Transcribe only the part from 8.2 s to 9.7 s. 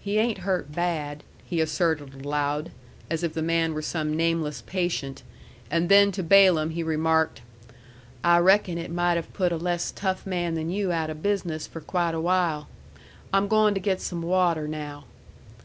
"I reckon it might have put a